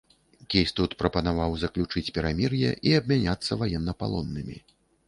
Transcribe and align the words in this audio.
Кейстут 0.53 0.95
прапанаваў 1.01 1.53
заключыць 1.65 2.13
перамір'е 2.17 2.69
і 2.91 2.99
абмяняцца 3.03 3.51
ваеннапалоннымі. 3.63 4.61